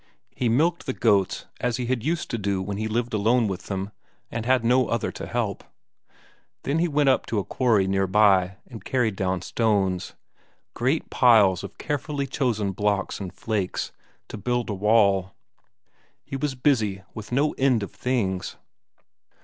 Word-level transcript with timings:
He 0.35 0.49
milked 0.49 0.87
the 0.87 0.93
goats 0.93 1.45
as 1.59 1.77
he 1.77 1.85
had 1.85 2.03
used 2.03 2.31
to 2.31 2.39
do 2.39 2.59
when 2.59 2.77
he 2.77 2.87
lived 2.87 3.13
alone 3.13 3.47
with 3.47 3.67
them 3.67 3.91
and 4.31 4.47
had 4.47 4.65
no 4.65 4.87
other 4.87 5.11
to 5.11 5.27
help; 5.27 5.63
then 6.63 6.79
he 6.79 6.87
went 6.87 7.09
up 7.09 7.27
to 7.27 7.37
a 7.37 7.43
quarry 7.45 7.85
near 7.87 8.07
by 8.07 8.57
and 8.65 8.83
carried 8.83 9.15
down 9.15 9.43
stones; 9.43 10.13
great 10.73 11.11
piles 11.11 11.63
of 11.63 11.77
carefully 11.77 12.25
chosen 12.25 12.71
blocks 12.71 13.19
and 13.19 13.31
flakes, 13.31 13.91
to 14.27 14.39
build 14.39 14.71
a 14.71 14.73
wall. 14.73 15.35
He 16.25 16.35
was 16.35 16.55
busy 16.55 17.03
with 17.13 17.31
no 17.31 17.51
end 17.59 17.83
of 17.83 17.91
things. 17.93 18.55